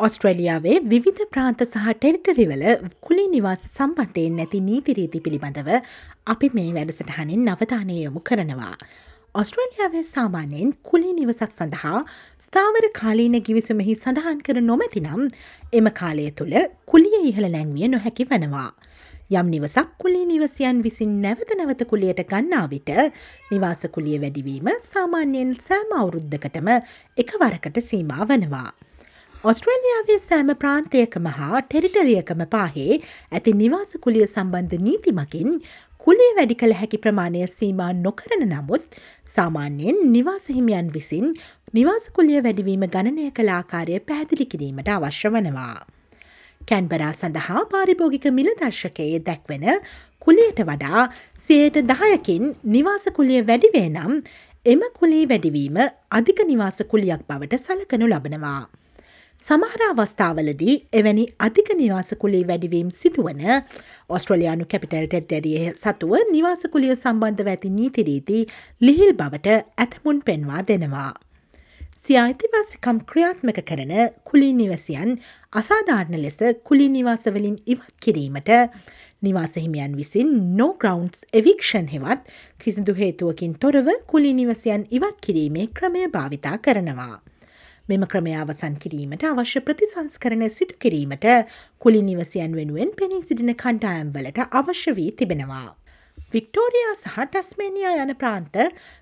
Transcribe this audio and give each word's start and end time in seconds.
ඔස්ට්‍රලියාවේ 0.00 0.74
විවිධ 0.90 1.22
ප්‍රාන්ත 1.32 1.62
සහ 1.64 1.86
ටෙරිටරිවල 1.92 2.60
කුලි 3.06 3.24
නිවාස 3.32 3.62
සම්බන්ධයෙන් 3.68 4.36
නැති 4.40 4.60
නීතිරීති 4.66 5.20
පිළිබඳව 5.24 5.70
අපි 6.26 6.50
මේ 6.58 6.70
වැඩසටහනින් 6.76 7.42
නවධානය 7.46 7.96
යොමු 7.96 8.22
කරනවා. 8.28 8.76
ඔස්ට්‍රලියාවේ 9.34 10.04
සාමාන්‍යයෙන් 10.04 10.70
කුලි 10.90 11.10
නිවසක් 11.12 11.50
සඳහා 11.58 12.04
ස්ථාවර 12.46 12.86
කාලීන 13.00 13.36
ගිවිසුමෙහි 13.42 13.96
සඳහන් 13.96 14.38
කර 14.46 14.62
නොමැතිනම් 14.62 15.26
එම 15.72 15.90
කාලය 16.00 16.30
තුළ 16.38 16.56
කුලිය 16.86 17.18
ඉහළ 17.24 17.50
නැංවිය 17.56 17.90
නොහැකි 17.90 18.30
වනවා. 18.30 18.70
යම් 19.32 19.54
නිවසක් 19.54 19.94
කුලි 19.98 20.24
නිවසියන් 20.32 20.82
විසින් 20.82 21.22
නැවත 21.22 21.50
නැවත 21.58 21.88
කුලියට 21.92 22.28
ගන්නා 22.32 22.66
විට 22.70 22.98
නිවාසකුලිය 23.50 24.20
වැඩිවීම 24.22 24.76
සාමාන්‍යයෙන් 24.92 25.56
සෑම 25.68 25.96
අවුරුද්ධකටම 26.00 26.76
එක 27.16 27.40
වරකට 27.42 27.88
සීමා 27.90 28.28
වනවා. 28.28 28.68
ඔස්ට්‍රේලියාවේ 29.40 30.16
සෑම 30.18 30.48
ප්‍රාන්තයකම 30.62 31.26
හා 31.34 31.58
ටෙරිටරියකම 31.62 32.40
පාහේ 32.54 32.94
ඇති 33.32 33.52
නිවාසකුලිය 33.58 34.24
සම්බන්ධ 34.24 34.80
නීතිමකින් 34.86 35.50
කුලිය 36.06 36.30
වැඩි 36.38 36.56
කළ 36.60 36.74
හැකි 36.74 36.98
ප්‍රමාණය 37.04 37.44
සීමා 37.50 37.90
නොකරන 37.98 38.42
නමුත් 38.44 38.98
සාමාන්‍යයෙන් 39.26 40.00
නිවාසහිමියන් 40.14 40.88
විසින් 40.96 41.28
නිවාසකුලිය 41.72 42.40
වැඩිවීම 42.46 42.82
ගණනය 42.88 43.28
කළ 43.36 43.52
ආකාරය 43.58 44.00
පැහැදිලි 44.00 44.46
කිරීමට 44.46 44.90
අවශ්‍ය 44.96 45.30
වනවා. 45.30 45.86
කැන්බරා 46.60 47.12
සඳහා 47.12 47.64
පාරිභෝගික 47.74 48.26
මිලදර්ශකයේ 48.40 49.22
දැක්වෙන 49.22 49.68
කුලියට 50.20 50.64
වඩා 50.64 51.06
සයට 51.44 51.80
දහයකින් 51.92 52.50
නිවාසකුලිය 52.72 53.46
වැඩිවේ 53.46 53.86
නම් 53.88 54.18
එම 54.66 54.84
කුලේ 54.98 55.24
වැඩිවීම 55.28 55.80
අධික 56.12 56.44
නිවාසකුලියක් 56.52 57.24
බවට 57.30 57.62
සලකනු 57.62 58.12
ලබනවා. 58.12 58.60
සමහර 59.42 59.82
අවස්ථාවලදී 59.84 60.72
එවැනි 60.92 61.24
අධික 61.38 61.68
නිවාසකුලේ 61.74 62.40
වැඩිවීම් 62.46 62.88
සිදුවන 62.92 63.42
ඔස්ට්‍රලයානු 64.08 64.64
කැපිටල් 64.72 65.06
ටෙට්ඩරිය 65.06 65.68
සතුව 65.76 66.14
නිවාසකුලිය 66.32 66.90
සම්බන්ධව 66.94 67.50
ඇති 67.52 67.70
නීතිරීති 67.76 68.40
ලිහිල් 68.80 69.12
බවට 69.14 69.54
ඇතමුන් 69.78 70.18
පෙන්වා 70.22 70.64
දෙනවා. 70.70 71.12
සියායිතිවාසිකම් 71.98 72.98
ක්‍රියාත්මක 73.06 73.62
කරන 73.62 73.94
කුලී 74.24 74.50
නිවසියන් 74.54 75.14
අසාධාරණ 75.54 76.20
ලෙස 76.24 76.38
කුලි 76.64 76.90
නිවාසවලින් 76.90 77.56
ඉවත් 77.66 77.94
කිරීමට 78.02 78.52
නිවාසහිමියන් 79.22 79.96
විසින් 79.96 80.36
නෝග්‍රවන්ස් 80.56 81.26
එවික්ෂන් 81.34 81.90
හෙවත් 81.94 82.30
කිසිදු 82.58 82.98
හේතුවකින් 83.00 83.56
තොරව 83.56 83.94
කුලි 84.06 84.34
නිවසියන් 84.34 84.86
ඉවත් 84.90 85.26
කිරීමේ 85.26 85.72
ක්‍රමය 85.74 86.08
භාවිතා 86.10 86.58
කරනවා. 86.58 87.18
මෙම 87.88 88.02
ක්‍රමය 88.06 88.32
අවසන් 88.36 88.74
කිරීමට 88.76 89.22
අවශ්‍ය 89.24 89.60
ප්‍රතිසංස්කරන 89.62 90.42
සිදු 90.50 90.74
කිරීමට 90.78 91.26
කුලි 91.78 92.00
නිවසියන් 92.04 92.56
වෙනුවෙන් 92.56 92.90
පෙනී 92.96 93.20
සිටින 93.22 93.52
කණ්ඩායම් 93.56 94.10
වලට 94.12 94.48
අවශ්‍ය 94.52 94.92
වී 94.98 95.12
තිබෙනවා. 95.12 95.68
වික්ටෝරයා 96.32 96.92
සහ 96.94 97.16
ටස්මේනියා 97.24 97.94
යන 98.02 98.12
ප්‍රාන්ත 98.20 98.58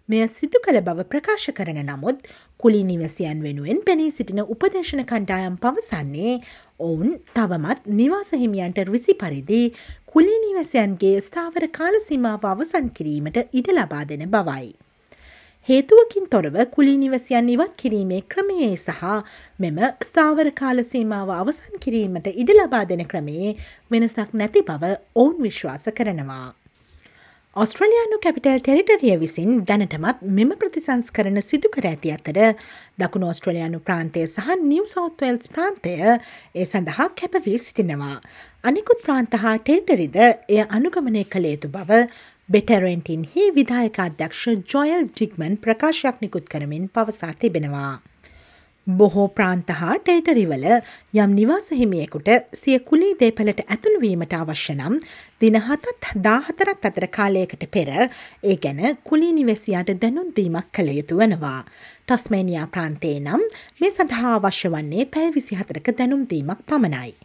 මෙය 0.09 0.23
සිදු 0.35 0.63
කළ 0.63 0.81
බව 0.81 1.09
ප්‍රකාශ 1.11 1.49
කරන 1.53 1.83
නමුත් 1.83 2.31
කුලි 2.61 2.85
නිවසියන් 2.85 3.43
වෙනුවෙන් 3.43 3.83
පෙනී 3.83 4.13
සිටින 4.13 4.45
උපදේශන 4.47 5.03
කණ්ඩායම් 5.05 5.59
පවසන්නේ 5.59 6.39
ඔවුන් 6.81 7.19
තවමත් 7.35 7.95
නිවාසහිමියන්ට 7.99 8.83
රිසි 8.87 9.19
පරිදි 9.19 9.63
කුලි 10.09 10.41
නිවසයන්ගේ 10.43 11.15
ස්ථාවර 11.23 11.71
කාලසීමාව 11.75 12.47
අවසන් 12.47 12.91
කිරීමට 12.97 13.47
ඉඩ 13.53 13.75
ලබා 13.75 14.05
දෙන 14.07 14.29
බවයි. 14.31 14.69
හේතුවකින් 15.69 16.27
තොරව 16.31 16.57
කුලි 16.71 16.93
නිවසියන් 16.97 17.49
ඉවත් 17.49 17.73
කිරීමේ 17.77 18.21
ක්‍රමයේ 18.25 18.75
සහ 18.77 19.01
මෙම 19.59 19.79
ස්ථාවර 20.09 20.51
කාලසීමාව 20.61 21.33
අවසන් 21.37 21.81
කිරීමට 21.85 22.29
ඉඩ 22.35 22.53
ලබා 22.59 22.85
දෙන 22.91 23.03
ක්‍රමයේ 23.05 23.57
වෙනසක් 23.91 24.31
නැති 24.35 24.63
බව 24.69 24.93
ඔවුන් 25.17 25.43
විශ්වාස 25.43 25.89
කරනවා. 25.99 26.47
ඔස්ට්‍රලයානු 27.57 28.17
කැපිටල් 28.25 28.61
ටෙරිටරිය 28.61 29.17
විසින් 29.21 29.65
දැනටමත් 29.69 30.23
මෙම 30.39 30.51
ප්‍රතිසංස් 30.61 31.07
කරන 31.11 31.43
සිදු 31.43 31.73
කර 31.75 31.89
ඇති 31.91 32.15
අතර 32.17 32.39
දකුණු 33.03 33.33
ඔස්ට්‍රලයානු 33.33 33.83
ප්‍රාන්තය 33.87 34.23
සහ 34.27 34.51
නිව 34.65 34.87
සෞත්වල්ස් 34.93 35.51
ප්‍රාන්තය 35.55 35.97
ඒ 35.97 36.67
සඳහා 36.67 37.09
කැපවී 37.21 37.59
සිටිනවා. 37.59 38.17
අනිකුත් 38.65 39.03
ප්‍රාන්ත 39.07 39.35
හා 39.43 39.57
ටෙල්ටරිද 39.59 40.23
එය 40.23 40.63
අනුගමනය 40.79 41.27
කළ 41.33 41.51
යුතු 41.53 41.73
බව 41.75 42.03
බෙටරෙන්ටින්හි 42.49 43.45
විදායක 43.55 43.97
අධ්‍යක්ෂ 44.03 44.43
ජොයල් 44.73 45.09
ජිග්මන් 45.19 45.57
ප්‍රකාශයක් 45.59 46.21
නිකුත් 46.21 46.45
කරමින් 46.49 46.85
පවසා 46.89 47.33
තිබෙනවා. 47.41 47.95
බොහෝ 48.87 49.27
ප්‍රාන්ත 49.29 49.71
හා 49.79 49.97
ටේටරිවල 49.99 50.67
යම් 51.15 51.33
නිවාස 51.39 51.67
හිමියෙකුට 51.81 52.31
සිය 52.61 52.79
කුලී 52.91 53.17
දේපලට 53.23 53.65
ඇතුළුවීමට 53.67 54.37
අවශ්‍ය 54.39 54.77
නම් 54.77 55.01
දින 55.41 55.59
හතත් 55.61 56.15
දාහතරත් 56.29 56.89
අතර 56.91 57.09
කාලයකට 57.19 57.67
පෙර 57.69 57.91
ඒ 57.97 58.57
ගැන 58.57 58.81
කුලී 59.03 59.33
නිවැසියාට 59.41 59.91
දැනුන්දීමක් 60.03 60.71
කළ 60.73 60.95
යුතු 60.99 61.19
වනවා. 61.19 61.61
ටස්මේනියා 62.07 62.67
ප්‍රාන්තේ 62.69 63.17
නම් 63.21 63.43
මේ 63.81 63.91
සඳහා 63.91 64.39
අවශ්‍ය 64.39 64.71
වන්නේ 64.71 65.13
පැය 65.15 65.35
විසි 65.35 65.59
හතරක 65.59 65.97
දැනුම්දීමක් 65.99 66.63
පමණයි. 66.65 67.17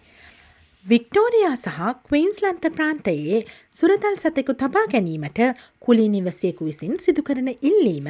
වික්ටෝරයා 0.85 1.55
සහ 1.55 1.89
කවීන්ස්ලන්ත 2.05 2.63
ප්‍රාන්තයේ 2.75 3.41
සුරතල් 3.71 4.15
සතෙකු 4.17 4.53
තබා 4.53 4.85
ගැනීමට 4.93 5.41
කුලි 5.79 6.07
නිවසයෙකු 6.09 6.65
විසින් 6.65 6.97
සිදුකරන 6.99 7.51
ඉල්ලීම 7.61 8.07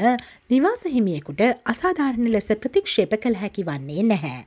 නිවාස 0.50 0.86
හිමියෙකුට 0.88 1.44
අසාධාරණ 1.66 2.32
ලෙස 2.32 2.48
ප්‍රතික්ෂේප 2.62 3.18
කළ 3.18 3.36
හැකි 3.36 3.68
වන්නේ 3.68 4.04
නැහැ. 4.04 4.40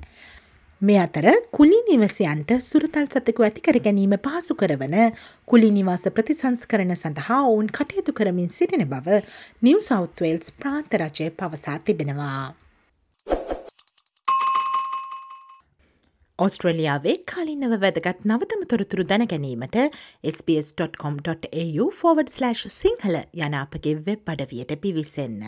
මේ 0.82 0.98
අතර 0.98 1.28
කුලි 1.52 1.82
නිවසයන්ට 1.90 2.56
සුරතල් 2.62 3.12
සතෙකු 3.12 3.44
ඇතිකර 3.44 3.80
ගැනීම 3.80 4.16
පහසු 4.18 4.56
කරවන 4.56 4.98
කුලි 5.48 5.70
නිවාස 5.70 6.08
ප්‍රතිසංස්කරන 6.10 6.96
සඳහා 6.96 7.44
ඔවුන් 7.44 7.68
කටයුතු 7.70 8.12
කරමින් 8.14 8.50
සිටින 8.50 8.88
බව 8.88 9.20
නිව් 9.62 9.84
සෞත්වේල්ස් 9.84 10.52
ප්‍රාන්තරජය 10.54 11.30
පවසා 11.32 11.78
තිබෙනවා. 11.80 12.63
ඔස්ට්‍රලියාවේ 16.38 17.16
කලින්නව 17.30 17.76
වැදගත් 17.80 18.24
නවතම 18.26 18.64
තොරතුරු 18.70 19.04
දැනගැනීමට 19.04 19.78
SBS.com.au 20.24 21.86
ෆෝවඩ්/ 22.00 22.34
සිංහල 22.68 23.20
යන 23.34 23.54
අපගේ 23.54 23.94
වෙබ් 24.06 24.34
අඩවියට 24.34 24.74
පිවිසන්න. 24.82 25.46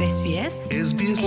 SBS. 0.00 0.58
SBS. 0.80 1.24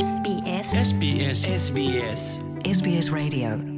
SBS. 0.84 1.48
SBS. 1.56 2.30
SBS 2.66 3.12
Radio 3.12 3.77